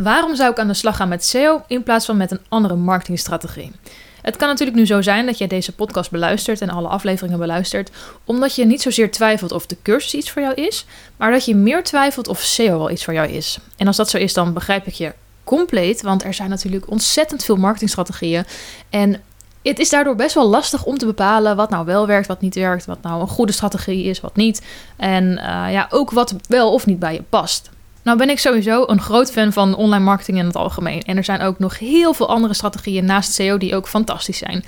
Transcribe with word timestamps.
Waarom 0.00 0.36
zou 0.36 0.50
ik 0.50 0.58
aan 0.58 0.66
de 0.66 0.74
slag 0.74 0.96
gaan 0.96 1.08
met 1.08 1.24
SEO 1.24 1.62
in 1.66 1.82
plaats 1.82 2.06
van 2.06 2.16
met 2.16 2.30
een 2.30 2.40
andere 2.48 2.74
marketingstrategie? 2.74 3.72
Het 4.22 4.36
kan 4.36 4.48
natuurlijk 4.48 4.78
nu 4.78 4.86
zo 4.86 5.02
zijn 5.02 5.26
dat 5.26 5.38
jij 5.38 5.46
deze 5.46 5.72
podcast 5.72 6.10
beluistert 6.10 6.60
en 6.60 6.70
alle 6.70 6.88
afleveringen 6.88 7.38
beluistert, 7.38 7.90
omdat 8.24 8.54
je 8.54 8.64
niet 8.64 8.82
zozeer 8.82 9.10
twijfelt 9.10 9.52
of 9.52 9.66
de 9.66 9.76
cursus 9.82 10.14
iets 10.14 10.30
voor 10.30 10.42
jou 10.42 10.54
is, 10.54 10.86
maar 11.16 11.30
dat 11.30 11.44
je 11.44 11.54
meer 11.54 11.84
twijfelt 11.84 12.28
of 12.28 12.40
SEO 12.40 12.78
wel 12.78 12.90
iets 12.90 13.04
voor 13.04 13.14
jou 13.14 13.28
is. 13.28 13.58
En 13.76 13.86
als 13.86 13.96
dat 13.96 14.10
zo 14.10 14.16
is, 14.18 14.32
dan 14.32 14.52
begrijp 14.52 14.86
ik 14.86 14.94
je 14.94 15.12
compleet, 15.44 16.02
want 16.02 16.24
er 16.24 16.34
zijn 16.34 16.50
natuurlijk 16.50 16.90
ontzettend 16.90 17.44
veel 17.44 17.56
marketingstrategieën. 17.56 18.44
En 18.90 19.22
het 19.62 19.78
is 19.78 19.90
daardoor 19.90 20.16
best 20.16 20.34
wel 20.34 20.48
lastig 20.48 20.84
om 20.84 20.98
te 20.98 21.06
bepalen 21.06 21.56
wat 21.56 21.70
nou 21.70 21.84
wel 21.84 22.06
werkt, 22.06 22.26
wat 22.26 22.40
niet 22.40 22.54
werkt, 22.54 22.84
wat 22.84 23.02
nou 23.02 23.20
een 23.20 23.28
goede 23.28 23.52
strategie 23.52 24.04
is, 24.04 24.20
wat 24.20 24.36
niet. 24.36 24.62
En 24.96 25.38
eh, 25.38 25.72
ja, 25.72 25.86
ook 25.90 26.10
wat 26.10 26.34
wel 26.48 26.72
of 26.72 26.86
niet 26.86 26.98
bij 26.98 27.14
je 27.14 27.22
past. 27.22 27.70
Nou 28.02 28.18
ben 28.18 28.30
ik 28.30 28.38
sowieso 28.38 28.84
een 28.86 29.00
groot 29.00 29.32
fan 29.32 29.52
van 29.52 29.74
online 29.74 30.04
marketing 30.04 30.38
in 30.38 30.46
het 30.46 30.56
algemeen. 30.56 31.02
En 31.02 31.16
er 31.16 31.24
zijn 31.24 31.40
ook 31.40 31.58
nog 31.58 31.78
heel 31.78 32.14
veel 32.14 32.28
andere 32.28 32.54
strategieën 32.54 33.04
naast 33.04 33.32
SEO 33.32 33.58
die 33.58 33.76
ook 33.76 33.88
fantastisch 33.88 34.38
zijn. 34.38 34.64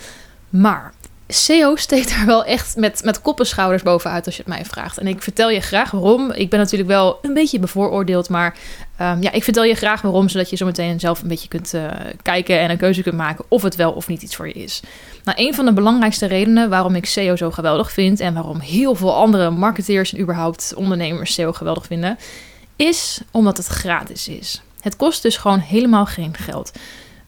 Maar 0.48 0.92
SEO 1.29 1.77
steekt 1.77 2.11
er 2.11 2.27
wel 2.27 2.45
echt 2.45 2.77
met, 2.77 3.01
met 3.05 3.23
kop 3.23 3.41
schouders 3.42 3.83
bovenuit 3.83 4.27
als 4.27 4.37
je 4.37 4.42
het 4.42 4.51
mij 4.51 4.65
vraagt. 4.65 4.98
En 4.98 5.06
ik 5.06 5.23
vertel 5.23 5.51
je 5.51 5.61
graag 5.61 5.91
waarom. 5.91 6.33
Ik 6.33 6.51
ben 6.51 6.59
natuurlijk 6.59 6.91
wel 6.91 7.19
een 7.23 7.34
beetje 7.34 7.59
bevooroordeeld, 7.59 8.28
maar 8.28 8.56
um, 9.01 9.23
ja, 9.23 9.33
ik 9.33 9.45
vertel 9.45 9.64
je 9.64 9.75
graag 9.75 10.01
waarom, 10.01 10.28
zodat 10.28 10.51
je 10.51 10.56
zo 10.56 10.66
meteen 10.66 11.01
zelf 11.01 11.23
een 11.23 11.28
beetje 11.28 11.48
kunt 11.48 11.75
uh, 11.75 11.91
kijken 12.23 12.59
en 12.59 12.70
een 12.70 12.77
keuze 12.77 13.03
kunt 13.03 13.16
maken 13.16 13.45
of 13.48 13.62
het 13.62 13.77
wel 13.77 13.92
of 13.92 14.09
niet 14.09 14.23
iets 14.23 14.37
voor 14.37 14.47
je 14.47 14.53
is. 14.53 14.83
Nou, 15.25 15.47
een 15.47 15.55
van 15.55 15.64
de 15.64 15.73
belangrijkste 15.73 16.27
redenen 16.27 16.70
waarom 16.70 16.95
ik 16.95 17.06
SEO 17.06 17.37
zo 17.37 17.51
geweldig 17.51 17.92
vind 17.92 18.20
en 18.20 18.34
waarom 18.34 18.61
heel 18.61 18.95
veel 18.95 19.14
andere 19.14 19.51
marketeers 19.51 20.12
en 20.12 20.20
überhaupt 20.20 20.73
ondernemers 20.77 21.34
SEO 21.34 21.53
geweldig 21.53 21.87
vinden, 21.87 22.19
is 22.77 23.20
omdat 23.30 23.56
het 23.56 23.66
gratis 23.66 24.28
is. 24.28 24.62
Het 24.80 24.96
kost 24.96 25.23
dus 25.23 25.37
gewoon 25.37 25.59
helemaal 25.59 26.06
geen 26.06 26.34
geld. 26.37 26.73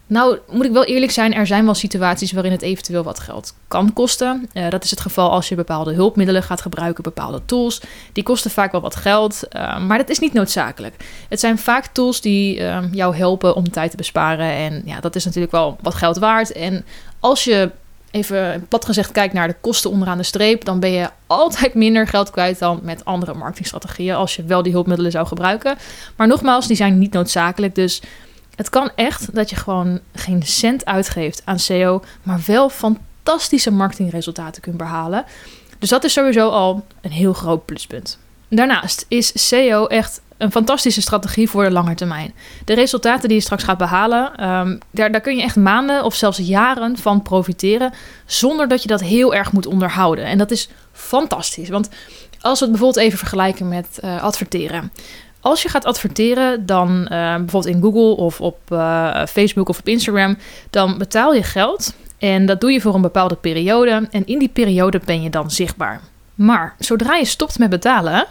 Nou, 0.09 0.39
moet 0.49 0.65
ik 0.65 0.71
wel 0.71 0.85
eerlijk 0.85 1.11
zijn, 1.11 1.33
er 1.33 1.47
zijn 1.47 1.65
wel 1.65 1.73
situaties 1.73 2.31
waarin 2.31 2.51
het 2.51 2.61
eventueel 2.61 3.03
wat 3.03 3.19
geld 3.19 3.53
kan 3.67 3.93
kosten. 3.93 4.49
Uh, 4.53 4.69
dat 4.69 4.83
is 4.83 4.89
het 4.89 4.99
geval 4.99 5.31
als 5.31 5.49
je 5.49 5.55
bepaalde 5.55 5.93
hulpmiddelen 5.93 6.43
gaat 6.43 6.61
gebruiken, 6.61 7.03
bepaalde 7.03 7.41
tools. 7.45 7.81
Die 8.13 8.23
kosten 8.23 8.51
vaak 8.51 8.71
wel 8.71 8.81
wat 8.81 8.95
geld, 8.95 9.43
uh, 9.51 9.79
maar 9.79 9.97
dat 9.97 10.09
is 10.09 10.19
niet 10.19 10.33
noodzakelijk. 10.33 10.95
Het 11.29 11.39
zijn 11.39 11.57
vaak 11.57 11.85
tools 11.85 12.21
die 12.21 12.59
uh, 12.59 12.79
jou 12.91 13.15
helpen 13.15 13.55
om 13.55 13.71
tijd 13.71 13.91
te 13.91 13.97
besparen. 13.97 14.51
En 14.51 14.81
ja, 14.85 14.99
dat 14.99 15.15
is 15.15 15.25
natuurlijk 15.25 15.51
wel 15.51 15.77
wat 15.81 15.95
geld 15.95 16.17
waard. 16.17 16.51
En 16.51 16.85
als 17.19 17.43
je 17.43 17.71
even 18.17 18.65
plat 18.67 18.85
gezegd 18.85 19.11
kijkt 19.11 19.33
naar 19.33 19.47
de 19.47 19.55
kosten 19.61 19.89
onderaan 19.89 20.17
de 20.17 20.23
streep, 20.23 20.65
dan 20.65 20.79
ben 20.79 20.91
je 20.91 21.09
altijd 21.27 21.73
minder 21.73 22.07
geld 22.07 22.29
kwijt 22.29 22.59
dan 22.59 22.79
met 22.83 23.05
andere 23.05 23.33
marketingstrategieën 23.33 24.15
als 24.15 24.35
je 24.35 24.43
wel 24.43 24.63
die 24.63 24.71
hulpmiddelen 24.71 25.11
zou 25.11 25.27
gebruiken. 25.27 25.77
Maar 26.15 26.27
nogmaals, 26.27 26.67
die 26.67 26.75
zijn 26.75 26.97
niet 26.97 27.13
noodzakelijk. 27.13 27.75
Dus 27.75 28.01
het 28.55 28.69
kan 28.69 28.91
echt 28.95 29.35
dat 29.35 29.49
je 29.49 29.55
gewoon 29.55 29.99
geen 30.15 30.43
cent 30.43 30.85
uitgeeft 30.85 31.41
aan 31.45 31.59
SEO, 31.59 32.03
maar 32.23 32.41
wel 32.45 32.69
fantastische 32.69 33.71
marketingresultaten 33.71 34.61
kunt 34.61 34.77
behalen. 34.77 35.25
Dus 35.79 35.89
dat 35.89 36.03
is 36.03 36.13
sowieso 36.13 36.49
al 36.49 36.85
een 37.01 37.11
heel 37.11 37.33
groot 37.33 37.65
pluspunt. 37.65 38.19
Daarnaast 38.49 39.05
is 39.07 39.47
SEO 39.47 39.85
echt 39.85 40.21
een 40.37 40.51
fantastische 40.51 41.01
strategie 41.01 41.49
voor 41.49 41.63
de 41.63 41.71
lange 41.71 41.95
termijn. 41.95 42.33
De 42.65 42.73
resultaten 42.73 43.27
die 43.27 43.37
je 43.37 43.43
straks 43.43 43.63
gaat 43.63 43.77
behalen, 43.77 44.49
um, 44.49 44.77
daar, 44.91 45.11
daar 45.11 45.21
kun 45.21 45.35
je 45.35 45.43
echt 45.43 45.55
maanden 45.55 46.03
of 46.03 46.15
zelfs 46.15 46.37
jaren 46.37 46.97
van 46.97 47.21
profiteren, 47.21 47.93
zonder 48.25 48.67
dat 48.67 48.81
je 48.81 48.87
dat 48.87 49.01
heel 49.01 49.33
erg 49.33 49.51
moet 49.51 49.65
onderhouden. 49.65 50.25
En 50.25 50.37
dat 50.37 50.51
is 50.51 50.69
fantastisch, 50.91 51.69
want 51.69 51.89
als 52.41 52.59
we 52.59 52.65
het 52.65 52.73
bijvoorbeeld 52.73 53.05
even 53.05 53.17
vergelijken 53.17 53.67
met 53.67 53.99
uh, 54.03 54.23
adverteren. 54.23 54.91
Als 55.39 55.61
je 55.61 55.69
gaat 55.69 55.85
adverteren, 55.85 56.65
dan 56.65 56.99
uh, 56.99 57.07
bijvoorbeeld 57.35 57.75
in 57.75 57.81
Google 57.81 58.15
of 58.23 58.41
op 58.41 58.59
uh, 58.69 59.25
Facebook 59.25 59.69
of 59.69 59.79
op 59.79 59.87
Instagram, 59.87 60.37
dan 60.69 60.97
betaal 60.97 61.33
je 61.33 61.43
geld 61.43 61.93
en 62.17 62.45
dat 62.45 62.61
doe 62.61 62.71
je 62.71 62.81
voor 62.81 62.95
een 62.95 63.01
bepaalde 63.01 63.35
periode. 63.35 64.07
En 64.11 64.25
in 64.25 64.39
die 64.39 64.49
periode 64.49 65.01
ben 65.05 65.21
je 65.21 65.29
dan 65.29 65.51
zichtbaar. 65.51 66.01
Maar 66.35 66.75
zodra 66.79 67.15
je 67.15 67.25
stopt 67.25 67.59
met 67.59 67.69
betalen, 67.69 68.25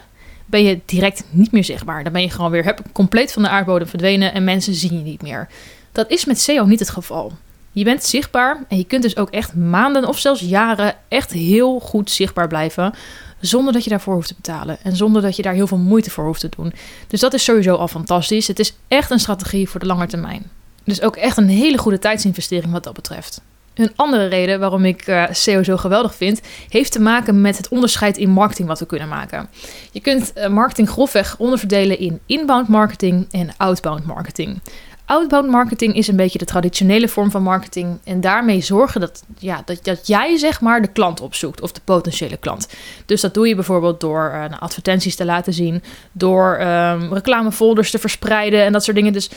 ben 0.49 0.63
je 0.63 0.79
direct 0.85 1.23
niet 1.29 1.51
meer 1.51 1.63
zichtbaar. 1.63 2.03
Dan 2.03 2.13
ben 2.13 2.21
je 2.21 2.29
gewoon 2.29 2.51
weer 2.51 2.63
heb, 2.63 2.81
compleet 2.91 3.33
van 3.33 3.41
de 3.41 3.49
aardbodem 3.49 3.87
verdwenen 3.87 4.33
en 4.33 4.43
mensen 4.43 4.73
zien 4.73 4.97
je 4.97 5.03
niet 5.03 5.21
meer. 5.21 5.47
Dat 5.91 6.09
is 6.09 6.25
met 6.25 6.39
SEO 6.39 6.65
niet 6.65 6.79
het 6.79 6.89
geval. 6.89 7.31
Je 7.71 7.83
bent 7.83 8.03
zichtbaar 8.03 8.65
en 8.67 8.77
je 8.77 8.83
kunt 8.83 9.01
dus 9.01 9.17
ook 9.17 9.29
echt 9.29 9.55
maanden 9.55 10.07
of 10.07 10.19
zelfs 10.19 10.41
jaren 10.41 10.95
echt 11.07 11.31
heel 11.31 11.79
goed 11.79 12.11
zichtbaar 12.11 12.47
blijven. 12.47 12.93
Zonder 13.39 13.73
dat 13.73 13.83
je 13.83 13.89
daarvoor 13.89 14.13
hoeft 14.13 14.27
te 14.27 14.35
betalen. 14.35 14.77
En 14.83 14.95
zonder 14.95 15.21
dat 15.21 15.35
je 15.35 15.41
daar 15.41 15.53
heel 15.53 15.67
veel 15.67 15.77
moeite 15.77 16.09
voor 16.09 16.25
hoeft 16.25 16.39
te 16.39 16.49
doen. 16.57 16.73
Dus 17.07 17.19
dat 17.19 17.33
is 17.33 17.43
sowieso 17.43 17.75
al 17.75 17.87
fantastisch. 17.87 18.47
Het 18.47 18.59
is 18.59 18.73
echt 18.87 19.11
een 19.11 19.19
strategie 19.19 19.69
voor 19.69 19.79
de 19.79 19.85
lange 19.85 20.07
termijn. 20.07 20.49
Dus 20.83 21.01
ook 21.01 21.15
echt 21.15 21.37
een 21.37 21.49
hele 21.49 21.77
goede 21.77 21.99
tijdsinvestering 21.99 22.71
wat 22.71 22.83
dat 22.83 22.93
betreft. 22.93 23.41
Een 23.77 23.91
andere 23.95 24.25
reden 24.25 24.59
waarom 24.59 24.85
ik 24.85 25.07
uh, 25.07 25.23
SEO 25.31 25.63
zo 25.63 25.77
geweldig 25.77 26.15
vind, 26.15 26.41
heeft 26.69 26.91
te 26.91 26.99
maken 26.99 27.41
met 27.41 27.57
het 27.57 27.67
onderscheid 27.67 28.17
in 28.17 28.29
marketing 28.29 28.67
wat 28.67 28.79
we 28.79 28.85
kunnen 28.85 29.07
maken. 29.07 29.49
Je 29.91 29.99
kunt 29.99 30.33
uh, 30.35 30.47
marketing 30.47 30.89
grofweg 30.89 31.35
onderverdelen 31.37 31.99
in 31.99 32.19
inbound 32.25 32.67
marketing 32.67 33.27
en 33.31 33.49
outbound 33.57 34.05
marketing. 34.05 34.59
Outbound 35.07 35.49
marketing 35.49 35.95
is 35.95 36.07
een 36.07 36.15
beetje 36.15 36.37
de 36.37 36.45
traditionele 36.45 37.07
vorm 37.07 37.31
van 37.31 37.43
marketing. 37.43 37.99
En 38.03 38.21
daarmee 38.21 38.61
zorgen 38.61 39.01
dat, 39.01 39.23
ja, 39.37 39.61
dat, 39.65 39.83
dat 39.83 40.07
jij 40.07 40.37
zeg 40.37 40.61
maar 40.61 40.81
de 40.81 40.87
klant 40.87 41.21
opzoekt 41.21 41.61
of 41.61 41.71
de 41.71 41.81
potentiële 41.83 42.37
klant. 42.37 42.67
Dus 43.05 43.21
dat 43.21 43.33
doe 43.33 43.47
je 43.47 43.55
bijvoorbeeld 43.55 43.99
door 43.99 44.31
uh, 44.33 44.59
advertenties 44.59 45.15
te 45.15 45.25
laten 45.25 45.53
zien, 45.53 45.83
door 46.11 46.59
um, 46.61 47.13
reclamefolders 47.13 47.91
te 47.91 47.99
verspreiden 47.99 48.63
en 48.63 48.71
dat 48.71 48.83
soort 48.83 48.95
dingen. 48.95 49.13
Dus 49.13 49.29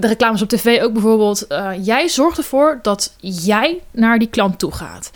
de 0.00 0.06
reclames 0.06 0.42
op 0.42 0.48
tv 0.48 0.82
ook 0.82 0.92
bijvoorbeeld. 0.92 1.44
Uh, 1.48 1.70
jij 1.82 2.08
zorgt 2.08 2.38
ervoor 2.38 2.78
dat 2.82 3.14
jij 3.20 3.80
naar 3.90 4.18
die 4.18 4.28
klant 4.28 4.58
toe 4.58 4.72
gaat. 4.72 5.10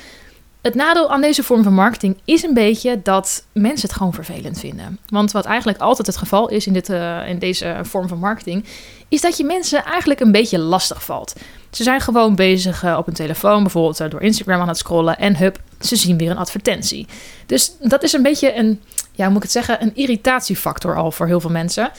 Het 0.63 0.75
nadeel 0.75 1.11
aan 1.11 1.21
deze 1.21 1.43
vorm 1.43 1.63
van 1.63 1.75
marketing 1.75 2.17
is 2.25 2.43
een 2.43 2.55
beetje 2.55 3.01
dat 3.03 3.45
mensen 3.53 3.89
het 3.89 3.97
gewoon 3.97 4.15
vervelend 4.15 4.59
vinden. 4.59 4.99
Want 5.09 5.33
wat 5.33 5.45
eigenlijk 5.45 5.79
altijd 5.79 6.07
het 6.07 6.17
geval 6.17 6.49
is 6.49 6.67
in, 6.67 6.73
dit, 6.73 6.89
uh, 6.89 7.29
in 7.29 7.39
deze 7.39 7.79
vorm 7.83 8.09
van 8.09 8.19
marketing, 8.19 8.65
is 9.09 9.21
dat 9.21 9.37
je 9.37 9.45
mensen 9.45 9.85
eigenlijk 9.85 10.21
een 10.21 10.33
beetje 10.33 10.59
lastig 10.59 11.05
valt. 11.05 11.35
Ze 11.71 11.83
zijn 11.83 12.01
gewoon 12.01 12.35
bezig 12.35 12.85
uh, 12.85 12.97
op 12.99 13.07
een 13.07 13.15
telefoon, 13.15 13.63
bijvoorbeeld 13.63 14.11
door 14.11 14.23
Instagram 14.23 14.61
aan 14.61 14.69
het 14.69 14.79
scrollen 14.79 15.19
en 15.19 15.37
hup, 15.37 15.61
ze 15.81 15.97
zien 15.97 16.19
weer 16.19 16.31
een 16.31 16.37
advertentie. 16.37 17.07
Dus 17.47 17.73
dat 17.81 18.03
is 18.03 18.13
een 18.13 18.23
beetje 18.23 18.55
een, 18.55 18.81
ja, 19.13 19.29
moet 19.29 19.37
ik 19.37 19.43
het 19.43 19.53
zeggen, 19.53 19.83
een 19.83 19.95
irritatiefactor 19.95 20.97
al 20.97 21.13
voor 21.13 21.27
heel 21.27 21.41
veel 21.41 21.51
mensen. 21.51 21.91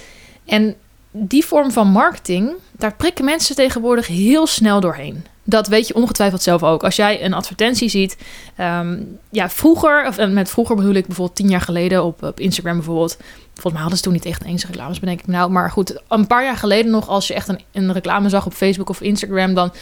En 0.46 0.76
die 1.12 1.46
vorm 1.46 1.72
van 1.72 1.88
marketing, 1.88 2.52
daar 2.72 2.96
prikken 2.96 3.26
mensen 3.26 3.56
tegenwoordig 3.56 4.08
heel 4.08 4.48
snel 4.48 4.80
doorheen. 4.80 5.26
Dat 5.44 5.68
weet 5.68 5.88
je 5.88 5.96
ongetwijfeld 5.96 6.42
zelf 6.42 6.64
ook. 6.64 6.84
Als 6.84 6.96
jij 6.96 7.26
een 7.26 7.34
advertentie 7.34 7.90
ziet, 7.90 8.18
um, 8.60 9.18
ja, 9.30 9.50
vroeger, 9.50 10.08
of 10.08 10.28
met 10.28 10.50
vroeger 10.50 10.76
bedoel 10.76 10.94
ik 10.94 11.06
bijvoorbeeld 11.06 11.38
tien 11.38 11.50
jaar 11.50 11.62
geleden 11.62 12.04
op, 12.04 12.24
op 12.24 12.40
Instagram 12.40 12.76
bijvoorbeeld. 12.76 13.18
Volgens 13.54 13.74
mij 13.74 13.82
hadden 13.82 13.98
ze 13.98 14.04
toen 14.04 14.14
niet 14.14 14.26
echt 14.26 14.44
eens 14.44 14.66
reclames, 14.66 15.00
bedenk 15.00 15.20
ik 15.20 15.28
nou. 15.28 15.52
Maar 15.52 15.72
goed, 15.72 16.02
een 16.08 16.28
paar 16.28 16.44
jaar 16.44 16.58
geleden 16.58 16.92
nog, 16.92 17.08
als 17.08 17.28
je 17.28 17.34
echt 17.34 17.48
een, 17.48 17.60
een 17.72 17.94
reclame 17.94 18.30
zag 18.30 18.46
op 18.46 18.54
Facebook 18.54 18.90
of 18.90 19.02
Instagram, 19.02 19.54
dan 19.54 19.74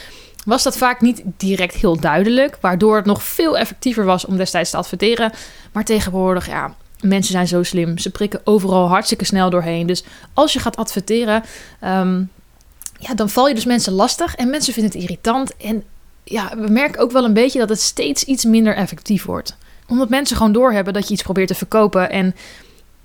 was 0.46 0.63
dat 0.63 0.78
vaak 0.78 1.01
niet 1.01 1.22
direct 1.38 1.75
heel 1.75 2.00
duidelijk. 2.00 2.57
Waardoor 2.61 2.96
het 2.96 3.06
nog 3.06 3.23
veel 3.23 3.57
effectiever 3.57 4.06
was 4.06 4.25
om 4.25 4.38
destijds 4.38 4.69
te 4.69 4.78
adverteren. 4.78 5.31
Maar 5.72 5.84
tegenwoordig, 5.84 6.47
ja, 6.47 6.75
Mensen 7.01 7.31
zijn 7.31 7.47
zo 7.47 7.63
slim. 7.63 7.97
Ze 7.97 8.09
prikken 8.09 8.41
overal 8.43 8.87
hartstikke 8.87 9.25
snel 9.25 9.49
doorheen. 9.49 9.87
Dus 9.87 10.03
als 10.33 10.53
je 10.53 10.59
gaat 10.59 10.77
adverteren, 10.77 11.43
um, 11.83 12.29
ja, 12.99 13.13
dan 13.13 13.29
val 13.29 13.47
je 13.47 13.55
dus 13.55 13.65
mensen 13.65 13.93
lastig. 13.93 14.35
En 14.35 14.49
mensen 14.49 14.73
vinden 14.73 14.91
het 14.91 15.01
irritant. 15.01 15.57
En 15.57 15.83
ja, 16.23 16.51
we 16.57 16.67
merken 16.67 17.01
ook 17.01 17.11
wel 17.11 17.23
een 17.25 17.33
beetje 17.33 17.59
dat 17.59 17.69
het 17.69 17.81
steeds 17.81 18.23
iets 18.23 18.45
minder 18.45 18.75
effectief 18.75 19.25
wordt. 19.25 19.57
Omdat 19.87 20.09
mensen 20.09 20.37
gewoon 20.37 20.51
doorhebben 20.51 20.93
dat 20.93 21.07
je 21.07 21.13
iets 21.13 21.23
probeert 21.23 21.47
te 21.47 21.55
verkopen. 21.55 22.09
En 22.09 22.35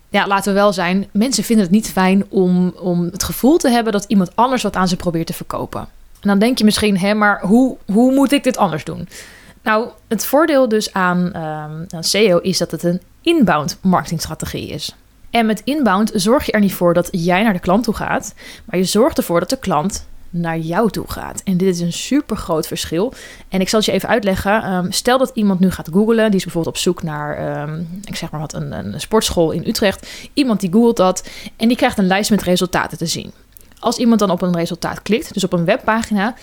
ja, 0.09 0.27
laten 0.27 0.53
we 0.53 0.59
wel 0.59 0.73
zijn, 0.73 1.07
mensen 1.13 1.45
vinden 1.45 1.65
het 1.65 1.75
niet 1.75 1.91
fijn 1.91 2.25
om, 2.29 2.75
om 2.79 3.05
het 3.05 3.23
gevoel 3.23 3.57
te 3.57 3.69
hebben 3.69 3.93
dat 3.93 4.05
iemand 4.09 4.37
anders 4.37 4.63
wat 4.63 4.77
aan 4.77 4.89
ze 4.89 4.97
probeert 4.97 5.27
te 5.27 5.33
verkopen. 5.33 5.81
En 6.21 6.29
dan 6.29 6.39
denk 6.39 6.59
je 6.59 6.65
misschien, 6.65 6.99
hè, 6.99 7.15
maar 7.15 7.41
hoe, 7.41 7.77
hoe 7.93 8.15
moet 8.15 8.33
ik 8.33 8.45
dit 8.45 8.57
anders 8.57 8.85
doen? 8.85 9.09
Nou, 9.63 9.89
het 10.09 10.27
voordeel 10.27 10.69
dus 10.69 10.93
aan, 10.93 11.19
um, 11.27 11.87
aan 11.89 12.05
SEO 12.05 12.39
is 12.39 12.59
dat 12.59 12.71
het 12.71 12.83
een 12.83 13.01
inbound 13.25 13.79
marketingstrategie 13.81 14.69
is. 14.69 14.95
En 15.31 15.47
met 15.47 15.63
inbound 15.65 16.11
zorg 16.15 16.47
je 16.47 16.53
er 16.53 16.61
niet 16.61 16.75
voor 16.75 16.95
dat 16.95 17.09
jij 17.11 17.43
naar 17.43 17.53
de 17.53 17.59
klant 17.59 17.85
toe 17.85 17.95
gaat, 17.95 18.35
maar 18.65 18.79
je 18.79 18.85
zorgt 18.85 19.19
ervoor 19.19 19.41
dat 19.41 19.51
de 19.51 19.59
klant 19.59 20.07
naar 20.31 20.59
jou 20.59 20.91
toe 20.91 21.11
gaat. 21.11 21.43
En 21.45 21.57
dit 21.57 21.75
is 21.75 21.81
een 21.81 21.93
super 21.93 22.37
groot 22.37 22.67
verschil. 22.67 23.13
En 23.49 23.61
ik 23.61 23.69
zal 23.69 23.79
het 23.79 23.89
je 23.89 23.95
even 23.95 24.09
uitleggen. 24.09 24.73
Um, 24.73 24.93
stel 24.93 25.19
dat 25.19 25.31
iemand 25.35 25.61
nu 25.61 25.71
gaat 25.71 25.89
googlen, 25.93 26.31
die 26.31 26.39
is 26.39 26.45
bijvoorbeeld 26.45 26.75
op 26.75 26.83
zoek 26.83 27.03
naar, 27.03 27.63
um, 27.63 28.01
ik 28.05 28.17
zeg 28.17 28.31
maar 28.31 28.41
wat, 28.41 28.55
een, 28.55 28.73
een 28.73 29.01
sportschool 29.01 29.51
in 29.51 29.67
Utrecht. 29.67 30.09
Iemand 30.33 30.61
die 30.61 30.73
googelt 30.73 30.97
dat 30.97 31.29
en 31.57 31.69
die 31.69 31.77
krijgt 31.77 31.99
een 31.99 32.07
lijst 32.07 32.31
met 32.31 32.43
resultaten 32.43 32.99
te 32.99 33.07
zien. 33.07 33.33
Als 33.79 33.97
iemand 33.97 34.21
dan 34.21 34.31
op 34.31 34.43
een 34.43 34.57
resultaat 34.57 35.03
klikt, 35.03 35.35
dus 35.35 35.45
op 35.45 35.53
een 35.53 35.65
webpagina, 35.65 36.35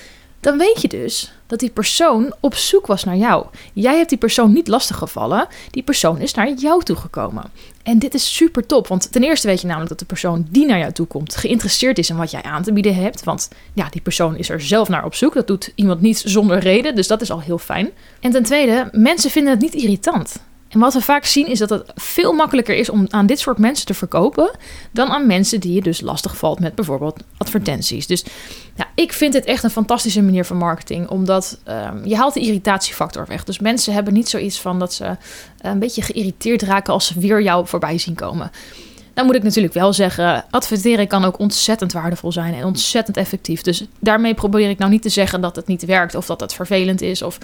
dan 0.41 0.57
weet 0.57 0.81
je 0.81 0.87
dus 0.87 1.33
dat 1.47 1.59
die 1.59 1.69
persoon 1.69 2.33
op 2.39 2.55
zoek 2.55 2.87
was 2.87 3.03
naar 3.03 3.15
jou. 3.15 3.45
Jij 3.73 3.97
hebt 3.97 4.09
die 4.09 4.17
persoon 4.17 4.53
niet 4.53 4.67
lastiggevallen, 4.67 5.47
die 5.71 5.83
persoon 5.83 6.19
is 6.19 6.33
naar 6.33 6.53
jou 6.53 6.83
toegekomen. 6.83 7.51
En 7.83 7.99
dit 7.99 8.13
is 8.13 8.35
super 8.35 8.65
top, 8.65 8.87
want 8.87 9.11
ten 9.11 9.23
eerste 9.23 9.47
weet 9.47 9.61
je 9.61 9.67
namelijk 9.67 9.89
dat 9.89 9.99
de 9.99 10.05
persoon 10.05 10.47
die 10.49 10.65
naar 10.65 10.79
jou 10.79 10.91
toe 10.91 11.05
komt 11.05 11.35
geïnteresseerd 11.35 11.97
is 11.97 12.09
in 12.09 12.17
wat 12.17 12.31
jij 12.31 12.43
aan 12.43 12.63
te 12.63 12.73
bieden 12.73 12.95
hebt. 12.95 13.23
Want 13.23 13.49
ja, 13.73 13.89
die 13.89 14.01
persoon 14.01 14.37
is 14.37 14.49
er 14.49 14.61
zelf 14.61 14.89
naar 14.89 15.05
op 15.05 15.15
zoek. 15.15 15.33
Dat 15.33 15.47
doet 15.47 15.71
iemand 15.75 16.01
niet 16.01 16.23
zonder 16.25 16.59
reden, 16.59 16.95
dus 16.95 17.07
dat 17.07 17.21
is 17.21 17.31
al 17.31 17.41
heel 17.41 17.57
fijn. 17.57 17.89
En 18.19 18.31
ten 18.31 18.43
tweede, 18.43 18.89
mensen 18.91 19.29
vinden 19.29 19.53
het 19.53 19.61
niet 19.61 19.73
irritant. 19.73 20.43
En 20.71 20.79
wat 20.79 20.93
we 20.93 21.01
vaak 21.01 21.25
zien 21.25 21.47
is 21.47 21.59
dat 21.59 21.69
het 21.69 21.91
veel 21.95 22.33
makkelijker 22.33 22.75
is 22.75 22.89
om 22.89 23.05
aan 23.09 23.25
dit 23.25 23.39
soort 23.39 23.57
mensen 23.57 23.85
te 23.85 23.93
verkopen 23.93 24.51
dan 24.91 25.09
aan 25.09 25.27
mensen 25.27 25.59
die 25.59 25.73
je 25.73 25.81
dus 25.81 26.01
lastig 26.01 26.37
valt 26.37 26.59
met 26.59 26.75
bijvoorbeeld 26.75 27.23
advertenties. 27.37 28.07
Dus 28.07 28.25
ja, 28.75 28.87
ik 28.95 29.13
vind 29.13 29.33
het 29.33 29.45
echt 29.45 29.63
een 29.63 29.69
fantastische 29.69 30.21
manier 30.21 30.45
van 30.45 30.57
marketing, 30.57 31.07
omdat 31.07 31.59
um, 31.67 32.05
je 32.05 32.15
haalt 32.15 32.33
de 32.33 32.39
irritatiefactor 32.39 33.25
weg. 33.27 33.43
Dus 33.43 33.59
mensen 33.59 33.93
hebben 33.93 34.13
niet 34.13 34.29
zoiets 34.29 34.59
van 34.59 34.79
dat 34.79 34.93
ze 34.93 35.17
een 35.61 35.79
beetje 35.79 36.01
geïrriteerd 36.01 36.61
raken 36.61 36.93
als 36.93 37.07
ze 37.07 37.19
weer 37.19 37.41
jou 37.41 37.67
voorbij 37.67 37.97
zien 37.97 38.15
komen. 38.15 38.51
Dan 39.13 39.25
moet 39.25 39.35
ik 39.35 39.43
natuurlijk 39.43 39.73
wel 39.73 39.93
zeggen, 39.93 40.45
adverteren 40.49 41.07
kan 41.07 41.25
ook 41.25 41.39
ontzettend 41.39 41.93
waardevol 41.93 42.31
zijn 42.31 42.53
en 42.53 42.65
ontzettend 42.65 43.17
effectief. 43.17 43.61
Dus 43.61 43.85
daarmee 43.99 44.33
probeer 44.33 44.69
ik 44.69 44.77
nou 44.77 44.91
niet 44.91 45.01
te 45.01 45.09
zeggen 45.09 45.41
dat 45.41 45.55
het 45.55 45.67
niet 45.67 45.85
werkt 45.85 46.15
of 46.15 46.25
dat 46.25 46.39
het 46.39 46.53
vervelend 46.53 47.01
is 47.01 47.21
of 47.21 47.37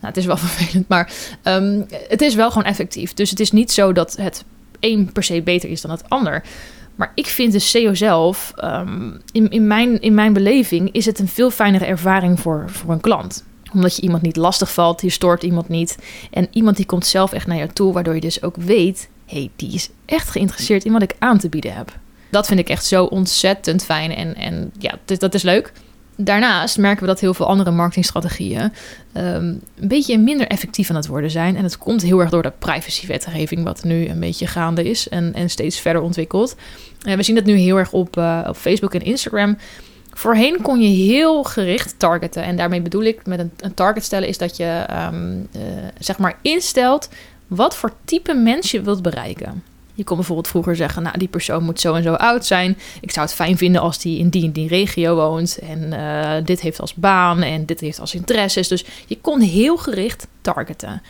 nou, 0.00 0.06
het 0.06 0.16
is 0.16 0.26
wel 0.26 0.36
vervelend, 0.46 0.88
maar 0.88 1.12
um, 1.44 1.86
het 2.08 2.20
is 2.20 2.34
wel 2.34 2.50
gewoon 2.50 2.64
effectief. 2.64 3.14
Dus 3.14 3.30
het 3.30 3.40
is 3.40 3.50
niet 3.50 3.72
zo 3.72 3.92
dat 3.92 4.16
het 4.16 4.44
een 4.80 5.12
per 5.12 5.22
se 5.22 5.42
beter 5.42 5.70
is 5.70 5.80
dan 5.80 5.90
het 5.90 6.08
ander. 6.08 6.42
Maar 6.94 7.12
ik 7.14 7.26
vind 7.26 7.52
de 7.52 7.58
SEO 7.58 7.94
zelf, 7.94 8.52
um, 8.64 9.20
in, 9.32 9.50
in, 9.50 9.66
mijn, 9.66 10.00
in 10.00 10.14
mijn 10.14 10.32
beleving, 10.32 10.92
is 10.92 11.06
het 11.06 11.18
een 11.18 11.28
veel 11.28 11.50
fijnere 11.50 11.84
ervaring 11.84 12.40
voor, 12.40 12.64
voor 12.66 12.92
een 12.92 13.00
klant 13.00 13.44
omdat 13.72 13.96
je 13.96 14.02
iemand 14.02 14.22
niet 14.22 14.36
lastig 14.36 14.72
valt, 14.72 15.02
je 15.02 15.10
stoort 15.10 15.42
iemand 15.42 15.68
niet. 15.68 15.98
En 16.30 16.48
iemand 16.50 16.76
die 16.76 16.86
komt 16.86 17.06
zelf 17.06 17.32
echt 17.32 17.46
naar 17.46 17.56
jou 17.56 17.68
toe, 17.72 17.92
waardoor 17.92 18.14
je 18.14 18.20
dus 18.20 18.42
ook 18.42 18.56
weet: 18.56 19.08
hey, 19.30 19.50
die 19.56 19.72
is 19.72 19.88
echt 20.06 20.30
geïnteresseerd 20.30 20.84
in 20.84 20.92
wat 20.92 21.02
ik 21.02 21.14
aan 21.18 21.38
te 21.38 21.48
bieden 21.48 21.74
heb. 21.74 21.98
Dat 22.30 22.46
vind 22.46 22.60
ik 22.60 22.68
echt 22.68 22.84
zo 22.84 23.04
ontzettend 23.04 23.84
fijn 23.84 24.14
en, 24.14 24.34
en 24.34 24.72
ja, 24.78 24.98
dat 25.18 25.34
is 25.34 25.42
leuk. 25.42 25.72
Daarnaast 26.16 26.78
merken 26.78 27.00
we 27.00 27.06
dat 27.06 27.20
heel 27.20 27.34
veel 27.34 27.46
andere 27.46 27.70
marketingstrategieën 27.70 28.60
um, 28.60 28.72
een 29.14 29.88
beetje 29.88 30.18
minder 30.18 30.46
effectief 30.46 30.90
aan 30.90 30.96
het 30.96 31.06
worden 31.06 31.30
zijn. 31.30 31.56
En 31.56 31.62
dat 31.62 31.78
komt 31.78 32.02
heel 32.02 32.20
erg 32.20 32.30
door 32.30 32.42
de 32.42 32.52
privacywetgeving, 32.58 33.64
wat 33.64 33.84
nu 33.84 34.08
een 34.08 34.20
beetje 34.20 34.46
gaande 34.46 34.84
is 34.84 35.08
en, 35.08 35.34
en 35.34 35.50
steeds 35.50 35.80
verder 35.80 36.02
ontwikkeld. 36.02 36.56
En 37.02 37.16
we 37.16 37.22
zien 37.22 37.34
dat 37.34 37.44
nu 37.44 37.56
heel 37.56 37.76
erg 37.76 37.92
op, 37.92 38.16
uh, 38.16 38.44
op 38.48 38.56
Facebook 38.56 38.94
en 38.94 39.02
Instagram. 39.02 39.56
Voorheen 40.12 40.60
kon 40.62 40.80
je 40.80 41.04
heel 41.12 41.42
gericht 41.42 41.98
targeten. 41.98 42.42
En 42.42 42.56
daarmee 42.56 42.82
bedoel 42.82 43.02
ik 43.02 43.26
met 43.26 43.38
een, 43.38 43.74
target 43.74 44.04
stellen, 44.04 44.28
is 44.28 44.38
dat 44.38 44.56
je 44.56 44.86
um, 45.12 45.48
uh, 45.56 45.62
zeg 45.98 46.18
maar 46.18 46.38
instelt 46.42 47.08
wat 47.50 47.76
voor 47.76 47.92
type 48.04 48.34
mens 48.34 48.70
je 48.70 48.82
wilt 48.82 49.02
bereiken. 49.02 49.62
Je 49.94 50.04
kon 50.04 50.16
bijvoorbeeld 50.16 50.48
vroeger 50.48 50.76
zeggen, 50.76 51.02
nou 51.02 51.18
die 51.18 51.28
persoon 51.28 51.62
moet 51.62 51.80
zo 51.80 51.94
en 51.94 52.02
zo 52.02 52.12
oud 52.12 52.46
zijn. 52.46 52.78
Ik 53.00 53.10
zou 53.10 53.26
het 53.26 53.34
fijn 53.34 53.56
vinden 53.56 53.80
als 53.80 53.98
die 53.98 54.18
in 54.18 54.28
die 54.28 54.44
en 54.44 54.52
die 54.52 54.68
regio 54.68 55.14
woont. 55.14 55.58
En 55.58 55.92
uh, 55.92 56.44
dit 56.44 56.60
heeft 56.60 56.80
als 56.80 56.94
baan 56.94 57.42
en 57.42 57.66
dit 57.66 57.80
heeft 57.80 58.00
als 58.00 58.14
interesses. 58.14 58.68
Dus 58.68 58.84
je 59.06 59.18
kon 59.20 59.40
heel 59.40 59.76
gericht 59.76 60.26
targeten. 60.40 61.02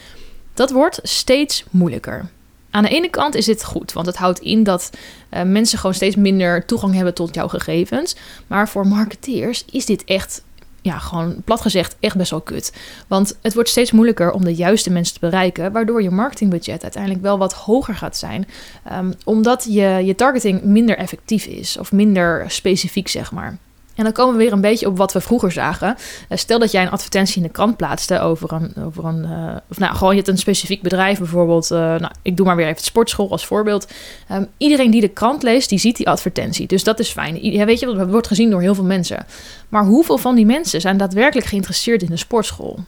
Dat 0.54 0.70
wordt 0.70 1.00
steeds 1.02 1.64
moeilijker. 1.70 2.28
Aan 2.70 2.82
de 2.82 2.88
ene 2.88 3.10
kant 3.10 3.34
is 3.34 3.44
dit 3.44 3.64
goed, 3.64 3.92
want 3.92 4.06
het 4.06 4.16
houdt 4.16 4.40
in 4.40 4.62
dat 4.62 4.90
uh, 5.30 5.42
mensen 5.42 5.78
gewoon 5.78 5.94
steeds 5.94 6.16
minder 6.16 6.66
toegang 6.66 6.94
hebben 6.94 7.14
tot 7.14 7.34
jouw 7.34 7.48
gegevens. 7.48 8.16
Maar 8.46 8.68
voor 8.68 8.86
marketeers 8.86 9.64
is 9.70 9.86
dit 9.86 10.04
echt 10.04 10.42
ja, 10.82 10.98
gewoon 10.98 11.42
plat 11.44 11.60
gezegd 11.60 11.96
echt 12.00 12.16
best 12.16 12.30
wel 12.30 12.40
kut. 12.40 12.72
Want 13.06 13.38
het 13.42 13.54
wordt 13.54 13.68
steeds 13.68 13.90
moeilijker 13.90 14.32
om 14.32 14.44
de 14.44 14.54
juiste 14.54 14.90
mensen 14.90 15.14
te 15.14 15.20
bereiken, 15.20 15.72
waardoor 15.72 16.02
je 16.02 16.10
marketingbudget 16.10 16.82
uiteindelijk 16.82 17.22
wel 17.22 17.38
wat 17.38 17.52
hoger 17.52 17.94
gaat 17.94 18.16
zijn, 18.16 18.48
um, 18.92 19.12
omdat 19.24 19.66
je, 19.68 20.00
je 20.04 20.14
targeting 20.14 20.62
minder 20.62 20.96
effectief 20.96 21.46
is 21.46 21.76
of 21.76 21.92
minder 21.92 22.50
specifiek, 22.50 23.08
zeg 23.08 23.32
maar. 23.32 23.58
En 23.94 24.04
dan 24.04 24.12
komen 24.12 24.36
we 24.36 24.42
weer 24.42 24.52
een 24.52 24.60
beetje 24.60 24.86
op 24.86 24.96
wat 24.96 25.12
we 25.12 25.20
vroeger 25.20 25.52
zagen. 25.52 25.96
Uh, 26.28 26.38
stel 26.38 26.58
dat 26.58 26.70
jij 26.70 26.82
een 26.82 26.90
advertentie 26.90 27.36
in 27.36 27.42
de 27.42 27.48
krant 27.48 27.76
plaatste 27.76 28.20
over 28.20 28.52
een. 28.52 28.72
Over 28.84 29.04
een 29.04 29.24
uh, 29.24 29.56
of 29.70 29.78
nou, 29.78 29.94
gewoon 29.94 30.10
je 30.10 30.16
hebt 30.16 30.28
een 30.28 30.38
specifiek 30.38 30.82
bedrijf, 30.82 31.18
bijvoorbeeld. 31.18 31.70
Uh, 31.70 31.78
nou, 31.78 32.10
ik 32.22 32.36
doe 32.36 32.46
maar 32.46 32.56
weer 32.56 32.66
even 32.66 32.82
sportschool 32.82 33.30
als 33.30 33.46
voorbeeld. 33.46 33.86
Um, 34.32 34.46
iedereen 34.56 34.90
die 34.90 35.00
de 35.00 35.08
krant 35.08 35.42
leest, 35.42 35.68
die 35.68 35.78
ziet 35.78 35.96
die 35.96 36.08
advertentie. 36.08 36.66
Dus 36.66 36.84
dat 36.84 36.98
is 36.98 37.10
fijn. 37.10 37.52
Ja, 37.52 37.64
weet 37.64 37.80
je, 37.80 37.86
dat 37.86 38.10
wordt 38.10 38.26
gezien 38.26 38.50
door 38.50 38.60
heel 38.60 38.74
veel 38.74 38.84
mensen. 38.84 39.26
Maar 39.68 39.84
hoeveel 39.84 40.18
van 40.18 40.34
die 40.34 40.46
mensen 40.46 40.80
zijn 40.80 40.96
daadwerkelijk 40.96 41.46
geïnteresseerd 41.46 42.02
in 42.02 42.10
de 42.10 42.16
sportschool? 42.16 42.78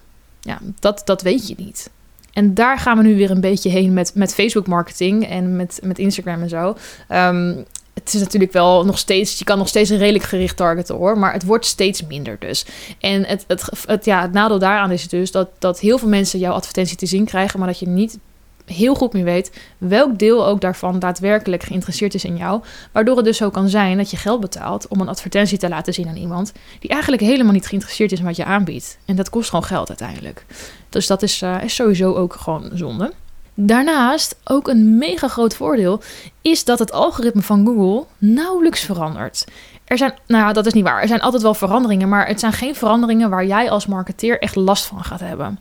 Ja, 0.40 0.58
dat, 0.80 1.02
dat 1.04 1.22
weet 1.22 1.48
je 1.48 1.54
niet. 1.56 1.90
En 2.32 2.54
daar 2.54 2.78
gaan 2.78 2.96
we 2.96 3.02
nu 3.02 3.16
weer 3.16 3.30
een 3.30 3.40
beetje 3.40 3.70
heen 3.70 3.92
met, 3.92 4.12
met 4.14 4.34
Facebook 4.34 4.66
marketing 4.66 5.28
en 5.28 5.56
met, 5.56 5.80
met 5.82 5.98
Instagram 5.98 6.42
en 6.42 6.48
zo. 6.48 6.76
Um, 7.08 7.64
het 7.94 8.14
is 8.14 8.20
natuurlijk 8.20 8.52
wel 8.52 8.84
nog 8.84 8.98
steeds, 8.98 9.38
je 9.38 9.44
kan 9.44 9.58
nog 9.58 9.68
steeds 9.68 9.90
een 9.90 9.98
redelijk 9.98 10.24
gericht 10.24 10.56
targeten 10.56 10.94
hoor, 10.94 11.18
maar 11.18 11.32
het 11.32 11.44
wordt 11.44 11.66
steeds 11.66 12.06
minder 12.06 12.36
dus. 12.38 12.64
En 13.00 13.26
het, 13.26 13.44
het, 13.86 14.04
ja, 14.04 14.20
het 14.20 14.32
nadeel 14.32 14.58
daaraan 14.58 14.90
is 14.90 15.08
dus 15.08 15.30
dat, 15.30 15.48
dat 15.58 15.80
heel 15.80 15.98
veel 15.98 16.08
mensen 16.08 16.38
jouw 16.38 16.52
advertentie 16.52 16.96
te 16.96 17.06
zien 17.06 17.24
krijgen, 17.24 17.58
maar 17.58 17.68
dat 17.68 17.78
je 17.78 17.88
niet 17.88 18.18
heel 18.64 18.94
goed 18.94 19.12
meer 19.12 19.24
weet 19.24 19.60
welk 19.78 20.18
deel 20.18 20.46
ook 20.46 20.60
daarvan 20.60 20.98
daadwerkelijk 20.98 21.62
geïnteresseerd 21.62 22.14
is 22.14 22.24
in 22.24 22.36
jou. 22.36 22.62
Waardoor 22.92 23.16
het 23.16 23.24
dus 23.24 23.36
zo 23.36 23.50
kan 23.50 23.68
zijn 23.68 23.96
dat 23.96 24.10
je 24.10 24.16
geld 24.16 24.40
betaalt 24.40 24.88
om 24.88 25.00
een 25.00 25.08
advertentie 25.08 25.58
te 25.58 25.68
laten 25.68 25.94
zien 25.94 26.08
aan 26.08 26.16
iemand 26.16 26.52
die 26.80 26.90
eigenlijk 26.90 27.22
helemaal 27.22 27.52
niet 27.52 27.66
geïnteresseerd 27.66 28.12
is 28.12 28.18
in 28.18 28.24
wat 28.24 28.36
je 28.36 28.44
aanbiedt. 28.44 28.98
En 29.04 29.16
dat 29.16 29.30
kost 29.30 29.48
gewoon 29.48 29.64
geld 29.64 29.88
uiteindelijk. 29.88 30.44
Dus 30.88 31.06
dat 31.06 31.22
is, 31.22 31.42
uh, 31.42 31.62
is 31.62 31.74
sowieso 31.74 32.14
ook 32.14 32.34
gewoon 32.34 32.70
zonde. 32.74 33.12
Daarnaast, 33.54 34.36
ook 34.44 34.68
een 34.68 34.98
mega 34.98 35.28
groot 35.28 35.54
voordeel, 35.54 36.00
is 36.42 36.64
dat 36.64 36.78
het 36.78 36.92
algoritme 36.92 37.42
van 37.42 37.66
Google 37.66 38.06
nauwelijks 38.18 38.80
verandert. 38.80 39.44
Er 39.84 39.98
zijn, 39.98 40.14
nou 40.26 40.52
dat 40.52 40.66
is 40.66 40.72
niet 40.72 40.84
waar. 40.84 41.02
Er 41.02 41.08
zijn 41.08 41.20
altijd 41.20 41.42
wel 41.42 41.54
veranderingen, 41.54 42.08
maar 42.08 42.26
het 42.26 42.40
zijn 42.40 42.52
geen 42.52 42.74
veranderingen 42.74 43.30
waar 43.30 43.46
jij 43.46 43.70
als 43.70 43.86
marketeer 43.86 44.40
echt 44.40 44.54
last 44.54 44.84
van 44.84 45.04
gaat 45.04 45.20
hebben. 45.20 45.58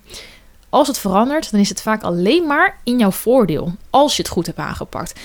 Als 0.69 0.87
het 0.87 0.97
verandert, 0.97 1.51
dan 1.51 1.59
is 1.59 1.69
het 1.69 1.81
vaak 1.81 2.03
alleen 2.03 2.47
maar 2.47 2.77
in 2.83 2.99
jouw 2.99 3.11
voordeel, 3.11 3.73
als 3.89 4.15
je 4.15 4.21
het 4.21 4.31
goed 4.31 4.45
hebt 4.45 4.57
aangepakt. 4.57 5.19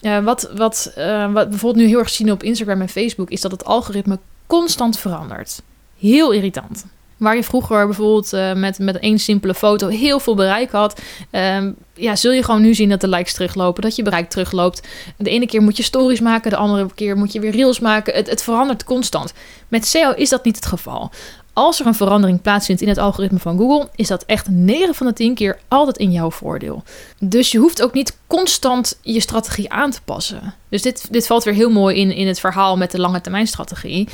Uh, 0.00 0.18
wat, 0.18 0.50
wat, 0.54 0.92
uh, 0.98 1.32
wat 1.32 1.50
bijvoorbeeld 1.50 1.84
nu 1.84 1.88
heel 1.90 1.98
erg 1.98 2.10
zien 2.10 2.32
op 2.32 2.42
Instagram 2.42 2.80
en 2.80 2.88
Facebook, 2.88 3.30
is 3.30 3.40
dat 3.40 3.50
het 3.50 3.64
algoritme 3.64 4.18
constant 4.46 4.98
verandert. 4.98 5.62
Heel 5.98 6.32
irritant. 6.32 6.84
Waar 7.16 7.36
je 7.36 7.42
vroeger 7.42 7.86
bijvoorbeeld 7.86 8.32
uh, 8.32 8.52
met, 8.52 8.78
met 8.78 8.98
één 8.98 9.18
simpele 9.18 9.54
foto 9.54 9.88
heel 9.88 10.20
veel 10.20 10.34
bereik 10.34 10.70
had, 10.70 11.00
um, 11.30 11.76
ja, 11.94 12.16
zul 12.16 12.32
je 12.32 12.42
gewoon 12.42 12.62
nu 12.62 12.74
zien 12.74 12.88
dat 12.88 13.00
de 13.00 13.08
likes 13.08 13.32
teruglopen, 13.32 13.82
dat 13.82 13.96
je 13.96 14.02
bereik 14.02 14.30
terugloopt. 14.30 14.88
De 15.16 15.30
ene 15.30 15.46
keer 15.46 15.62
moet 15.62 15.76
je 15.76 15.82
stories 15.82 16.20
maken, 16.20 16.50
de 16.50 16.56
andere 16.56 16.88
keer 16.94 17.16
moet 17.16 17.32
je 17.32 17.40
weer 17.40 17.50
reels 17.50 17.80
maken. 17.80 18.14
Het, 18.14 18.30
het 18.30 18.42
verandert 18.42 18.84
constant. 18.84 19.32
Met 19.68 19.86
SEO 19.86 20.12
is 20.12 20.28
dat 20.28 20.44
niet 20.44 20.56
het 20.56 20.66
geval. 20.66 21.10
Als 21.52 21.80
er 21.80 21.86
een 21.86 21.94
verandering 21.94 22.42
plaatsvindt 22.42 22.82
in 22.82 22.88
het 22.88 22.98
algoritme 22.98 23.38
van 23.38 23.58
Google, 23.58 23.88
is 23.94 24.08
dat 24.08 24.24
echt 24.24 24.48
9 24.48 24.94
van 24.94 25.06
de 25.06 25.12
10 25.12 25.34
keer 25.34 25.58
altijd 25.68 25.96
in 25.96 26.12
jouw 26.12 26.30
voordeel. 26.30 26.82
Dus 27.18 27.50
je 27.50 27.58
hoeft 27.58 27.82
ook 27.82 27.92
niet 27.92 28.16
constant 28.26 28.98
je 29.02 29.20
strategie 29.20 29.72
aan 29.72 29.90
te 29.90 30.02
passen. 30.04 30.54
Dus 30.68 30.82
dit, 30.82 31.12
dit 31.12 31.26
valt 31.26 31.44
weer 31.44 31.54
heel 31.54 31.70
mooi 31.70 31.96
in, 31.96 32.12
in 32.12 32.26
het 32.26 32.40
verhaal 32.40 32.76
met 32.76 32.90
de 32.90 33.00
lange 33.00 33.20
termijn 33.20 33.46
strategie. 33.46 34.08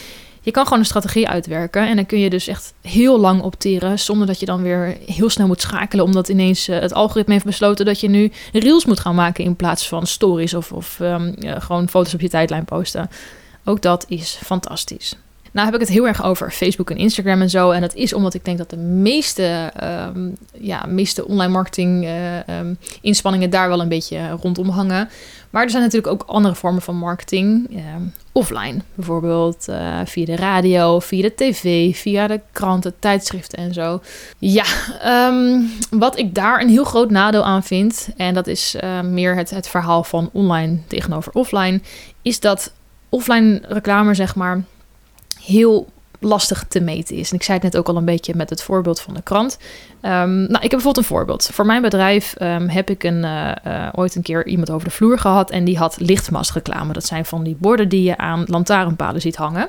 Je 0.44 0.50
kan 0.50 0.64
gewoon 0.64 0.78
een 0.78 0.84
strategie 0.84 1.28
uitwerken 1.28 1.88
en 1.88 1.96
dan 1.96 2.06
kun 2.06 2.18
je 2.18 2.30
dus 2.30 2.46
echt 2.46 2.74
heel 2.80 3.20
lang 3.20 3.42
opteren 3.42 3.98
zonder 3.98 4.26
dat 4.26 4.40
je 4.40 4.46
dan 4.46 4.62
weer 4.62 4.96
heel 5.06 5.30
snel 5.30 5.46
moet 5.46 5.60
schakelen 5.60 6.04
omdat 6.04 6.28
ineens 6.28 6.68
uh, 6.68 6.78
het 6.78 6.92
algoritme 6.92 7.32
heeft 7.32 7.44
besloten 7.44 7.86
dat 7.86 8.00
je 8.00 8.08
nu 8.08 8.32
reels 8.52 8.84
moet 8.84 9.00
gaan 9.00 9.14
maken 9.14 9.44
in 9.44 9.56
plaats 9.56 9.88
van 9.88 10.06
stories 10.06 10.54
of, 10.54 10.72
of 10.72 10.98
um, 11.00 11.34
ja, 11.38 11.58
gewoon 11.58 11.88
foto's 11.88 12.14
op 12.14 12.20
je 12.20 12.28
tijdlijn 12.28 12.64
posten. 12.64 13.10
Ook 13.64 13.82
dat 13.82 14.04
is 14.08 14.38
fantastisch. 14.44 15.16
Nou 15.52 15.66
heb 15.66 15.74
ik 15.74 15.80
het 15.80 15.90
heel 15.90 16.06
erg 16.06 16.24
over 16.24 16.50
Facebook 16.50 16.90
en 16.90 16.96
Instagram 16.96 17.40
en 17.40 17.50
zo. 17.50 17.70
En 17.70 17.80
dat 17.80 17.94
is 17.94 18.12
omdat 18.12 18.34
ik 18.34 18.44
denk 18.44 18.58
dat 18.58 18.70
de 18.70 18.76
meeste, 18.76 19.72
um, 20.14 20.36
ja, 20.52 20.84
meeste 20.88 21.26
online 21.26 21.52
marketing 21.52 22.04
uh, 22.04 22.58
um, 22.58 22.78
inspanningen 23.00 23.50
daar 23.50 23.68
wel 23.68 23.80
een 23.80 23.88
beetje 23.88 24.30
rondom 24.30 24.68
hangen. 24.68 25.08
Maar 25.50 25.62
er 25.62 25.70
zijn 25.70 25.82
natuurlijk 25.82 26.12
ook 26.12 26.28
andere 26.28 26.54
vormen 26.54 26.82
van 26.82 26.96
marketing. 26.96 27.66
Uh, 27.70 27.78
offline, 28.32 28.76
bijvoorbeeld 28.94 29.66
uh, 29.68 30.00
via 30.04 30.24
de 30.24 30.36
radio, 30.36 31.00
via 31.00 31.22
de 31.22 31.34
tv, 31.34 31.96
via 31.96 32.26
de 32.26 32.40
kranten, 32.52 32.94
tijdschriften 32.98 33.58
en 33.58 33.72
zo. 33.72 34.00
Ja, 34.38 34.64
wat 35.90 36.18
ik 36.18 36.34
daar 36.34 36.60
een 36.60 36.68
heel 36.68 36.84
groot 36.84 37.10
nadeel 37.10 37.44
aan 37.44 37.62
vind, 37.62 38.08
en 38.16 38.34
dat 38.34 38.46
is 38.46 38.76
uh, 38.84 39.00
meer 39.00 39.36
het, 39.36 39.50
het 39.50 39.68
verhaal 39.68 40.04
van 40.04 40.30
online 40.32 40.78
tegenover 40.86 41.32
offline, 41.32 41.80
is 42.22 42.40
dat 42.40 42.72
offline 43.08 43.62
reclame, 43.68 44.14
zeg 44.14 44.34
maar, 44.34 44.64
heel 45.44 45.88
lastig 46.22 46.64
te 46.68 46.80
meten 46.80 47.16
is. 47.16 47.30
En 47.30 47.36
ik 47.36 47.42
zei 47.42 47.58
het 47.58 47.72
net 47.72 47.76
ook 47.76 47.88
al 47.88 47.96
een 47.96 48.04
beetje 48.04 48.34
met 48.34 48.50
het 48.50 48.62
voorbeeld 48.62 49.00
van 49.00 49.14
de 49.14 49.22
krant. 49.22 49.58
Um, 50.02 50.36
nou, 50.36 50.46
ik 50.46 50.60
heb 50.60 50.70
bijvoorbeeld 50.70 50.96
een 50.96 51.04
voorbeeld. 51.04 51.50
Voor 51.52 51.66
mijn 51.66 51.82
bedrijf 51.82 52.34
um, 52.42 52.68
heb 52.68 52.90
ik 52.90 53.04
een, 53.04 53.24
uh, 53.24 53.52
uh, 53.66 53.88
ooit 53.92 54.14
een 54.14 54.22
keer 54.22 54.46
iemand 54.46 54.70
over 54.70 54.88
de 54.88 54.94
vloer 54.94 55.18
gehad 55.18 55.50
en 55.50 55.64
die 55.64 55.78
had 55.78 55.96
lichtmastreclame. 56.00 56.92
Dat 56.92 57.06
zijn 57.06 57.24
van 57.24 57.42
die 57.42 57.56
borden 57.58 57.88
die 57.88 58.02
je 58.02 58.16
aan 58.16 58.44
lantaarnpalen 58.46 59.20
ziet 59.20 59.36
hangen. 59.36 59.68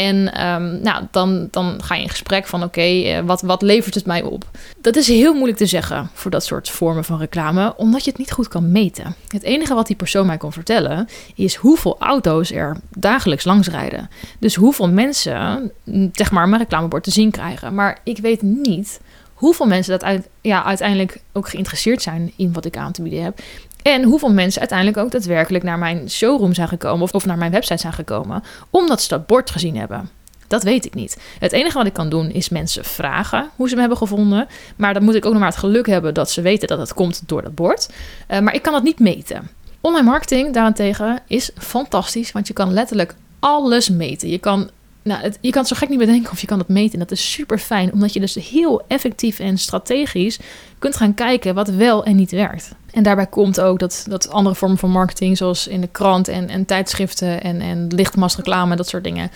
En 0.00 0.32
ehm, 0.32 0.82
nou, 0.82 1.04
dan, 1.10 1.48
dan 1.50 1.82
ga 1.82 1.94
je 1.94 2.02
in 2.02 2.08
gesprek 2.08 2.46
van 2.46 2.62
oké, 2.62 2.80
eh, 2.80 3.20
wat, 3.20 3.42
wat 3.42 3.62
levert 3.62 3.94
het 3.94 4.06
mij 4.06 4.22
op? 4.22 4.44
Dat 4.80 4.96
is 4.96 5.08
heel 5.08 5.32
moeilijk 5.32 5.58
te 5.58 5.66
zeggen 5.66 6.10
voor 6.14 6.30
dat 6.30 6.44
soort 6.44 6.68
vormen 6.68 7.04
van 7.04 7.18
reclame, 7.18 7.74
omdat 7.76 8.04
je 8.04 8.10
het 8.10 8.18
niet 8.18 8.32
goed 8.32 8.48
kan 8.48 8.72
meten. 8.72 9.14
Het 9.28 9.42
enige 9.42 9.74
wat 9.74 9.86
die 9.86 9.96
persoon 9.96 10.26
mij 10.26 10.36
kon 10.36 10.52
vertellen 10.52 11.08
is 11.34 11.54
hoeveel 11.54 11.96
auto's 11.98 12.52
er 12.52 12.76
dagelijks 12.90 13.44
langs 13.44 13.68
rijden. 13.68 14.10
Dus 14.38 14.54
hoeveel 14.54 14.88
mensen 14.88 15.70
mm, 15.84 16.10
zeg 16.12 16.30
maar 16.30 16.48
mijn 16.48 16.62
reclamebord 16.62 17.04
te 17.04 17.10
zien 17.10 17.30
krijgen. 17.30 17.74
Maar 17.74 17.98
ik 18.04 18.18
weet 18.18 18.42
niet 18.42 19.00
hoeveel 19.34 19.66
mensen 19.66 19.98
dat 19.98 20.18
ja, 20.40 20.64
uiteindelijk 20.64 21.20
ook 21.32 21.48
geïnteresseerd 21.48 22.02
zijn 22.02 22.32
in 22.36 22.52
wat 22.52 22.64
ik 22.64 22.76
aan 22.76 22.92
te 22.92 23.02
bieden 23.02 23.22
heb. 23.22 23.40
En 23.82 24.02
hoeveel 24.02 24.32
mensen 24.32 24.60
uiteindelijk 24.60 24.98
ook 24.98 25.10
daadwerkelijk 25.10 25.64
naar 25.64 25.78
mijn 25.78 26.10
showroom 26.10 26.54
zijn 26.54 26.68
gekomen 26.68 27.02
of, 27.02 27.12
of 27.12 27.26
naar 27.26 27.38
mijn 27.38 27.50
website 27.50 27.80
zijn 27.80 27.92
gekomen, 27.92 28.42
omdat 28.70 29.02
ze 29.02 29.08
dat 29.08 29.26
bord 29.26 29.50
gezien 29.50 29.76
hebben. 29.76 30.10
Dat 30.46 30.62
weet 30.62 30.84
ik 30.84 30.94
niet. 30.94 31.18
Het 31.38 31.52
enige 31.52 31.78
wat 31.78 31.86
ik 31.86 31.92
kan 31.92 32.08
doen 32.08 32.30
is 32.30 32.48
mensen 32.48 32.84
vragen 32.84 33.50
hoe 33.56 33.68
ze 33.68 33.74
me 33.74 33.80
hebben 33.80 33.98
gevonden. 33.98 34.48
Maar 34.76 34.94
dan 34.94 35.02
moet 35.02 35.14
ik 35.14 35.24
ook 35.24 35.32
nog 35.32 35.40
maar 35.40 35.50
het 35.50 35.58
geluk 35.58 35.86
hebben 35.86 36.14
dat 36.14 36.30
ze 36.30 36.42
weten 36.42 36.68
dat 36.68 36.78
het 36.78 36.94
komt 36.94 37.22
door 37.26 37.42
dat 37.42 37.54
bord. 37.54 37.88
Uh, 38.30 38.38
maar 38.38 38.54
ik 38.54 38.62
kan 38.62 38.72
dat 38.72 38.82
niet 38.82 38.98
meten. 38.98 39.50
Online 39.80 40.10
marketing 40.10 40.54
daarentegen 40.54 41.18
is 41.26 41.50
fantastisch, 41.58 42.32
want 42.32 42.46
je 42.46 42.52
kan 42.52 42.72
letterlijk 42.72 43.14
alles 43.38 43.88
meten. 43.88 44.28
Je 44.28 44.38
kan 44.38 44.70
nou, 45.02 45.32
je 45.40 45.50
kan 45.50 45.66
zo 45.66 45.76
gek 45.76 45.88
niet 45.88 45.98
bedenken 45.98 46.32
of 46.32 46.40
je 46.40 46.46
kan 46.46 46.58
het 46.58 46.68
meten. 46.68 46.92
En 46.92 46.98
dat 46.98 47.10
is 47.10 47.32
super 47.32 47.58
fijn, 47.58 47.92
omdat 47.92 48.12
je 48.12 48.20
dus 48.20 48.34
heel 48.34 48.82
effectief 48.86 49.38
en 49.38 49.58
strategisch 49.58 50.38
kunt 50.78 50.96
gaan 50.96 51.14
kijken 51.14 51.54
wat 51.54 51.68
wel 51.68 52.04
en 52.04 52.16
niet 52.16 52.30
werkt. 52.30 52.74
En 52.90 53.02
daarbij 53.02 53.26
komt 53.26 53.60
ook 53.60 53.78
dat, 53.78 54.04
dat 54.08 54.30
andere 54.30 54.54
vormen 54.54 54.78
van 54.78 54.90
marketing, 54.90 55.36
zoals 55.36 55.66
in 55.66 55.80
de 55.80 55.88
krant 55.88 56.28
en, 56.28 56.48
en 56.48 56.64
tijdschriften 56.64 57.42
en, 57.42 57.60
en 57.60 57.86
lichtmastreclame, 57.88 58.76
dat 58.76 58.88
soort 58.88 59.04
dingen, 59.04 59.30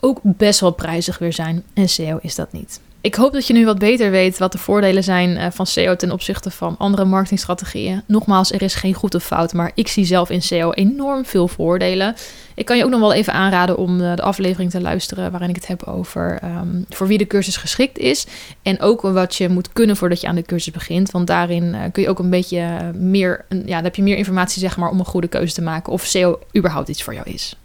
ook 0.00 0.20
best 0.22 0.60
wel 0.60 0.72
prijzig 0.72 1.18
weer 1.18 1.32
zijn. 1.32 1.62
En 1.74 1.88
SEO 1.88 2.18
is 2.22 2.34
dat 2.34 2.52
niet. 2.52 2.80
Ik 3.02 3.14
hoop 3.14 3.32
dat 3.32 3.46
je 3.46 3.52
nu 3.52 3.64
wat 3.64 3.78
beter 3.78 4.10
weet 4.10 4.38
wat 4.38 4.52
de 4.52 4.58
voordelen 4.58 5.04
zijn 5.04 5.36
eh, 5.36 5.46
van 5.50 5.66
SEO 5.66 5.96
ten 5.96 6.12
opzichte 6.12 6.50
van 6.50 6.74
andere 6.78 7.04
marketingstrategieën. 7.04 8.02
Nogmaals, 8.06 8.52
er 8.52 8.62
is 8.62 8.74
geen 8.74 8.94
goed 8.94 9.14
of 9.14 9.24
fout, 9.24 9.52
maar 9.52 9.70
ik 9.74 9.88
zie 9.88 10.04
zelf 10.04 10.30
in 10.30 10.42
SEO 10.42 10.72
enorm 10.72 11.24
veel 11.24 11.48
voordelen. 11.48 12.14
Ik 12.54 12.64
kan 12.64 12.76
je 12.76 12.84
ook 12.84 12.90
nog 12.90 13.00
wel 13.00 13.12
even 13.12 13.32
aanraden 13.32 13.76
om 13.76 14.00
eh, 14.00 14.16
de 14.16 14.22
aflevering 14.22 14.70
te 14.70 14.80
luisteren 14.80 15.30
waarin 15.30 15.48
ik 15.48 15.54
het 15.54 15.66
heb 15.66 15.82
over 15.82 16.38
ehm, 16.42 16.82
voor 16.88 17.06
wie 17.06 17.18
de 17.18 17.26
cursus 17.26 17.56
geschikt 17.56 17.98
is. 17.98 18.26
En 18.62 18.80
ook 18.80 19.00
wat 19.00 19.36
je 19.36 19.48
moet 19.48 19.72
kunnen 19.72 19.96
voordat 19.96 20.20
je 20.20 20.26
aan 20.26 20.34
de 20.34 20.42
cursus 20.42 20.72
begint. 20.72 21.10
Want 21.10 21.26
daarin 21.26 21.74
eh, 21.74 21.80
kun 21.92 22.02
je 22.02 22.08
ook 22.08 22.18
een 22.18 22.30
beetje 22.30 22.92
meer, 22.94 23.44
ja, 23.66 23.82
heb 23.82 23.96
je 23.96 24.02
meer 24.02 24.16
informatie 24.16 24.60
zeg 24.60 24.76
maar 24.76 24.90
om 24.90 24.98
een 24.98 25.04
goede 25.04 25.28
keuze 25.28 25.54
te 25.54 25.62
maken 25.62 25.92
of 25.92 26.04
SEO 26.04 26.38
überhaupt 26.56 26.88
iets 26.88 27.02
voor 27.02 27.14
jou 27.14 27.30
is. 27.30 27.56